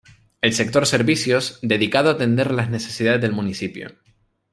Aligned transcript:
El 0.41 0.53
sector 0.55 0.87
servicios, 0.87 1.59
dedicado 1.61 2.09
atender 2.09 2.49
la 2.51 2.65
necesidades 2.65 3.21
del 3.21 3.33
municipio. 3.33 3.91